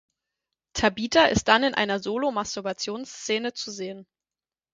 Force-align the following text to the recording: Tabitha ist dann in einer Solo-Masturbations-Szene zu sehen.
Tabitha 0.73 1.25
ist 1.27 1.47
dann 1.47 1.63
in 1.63 1.75
einer 1.75 1.99
Solo-Masturbations-Szene 1.99 3.53
zu 3.53 3.69
sehen. 3.69 4.07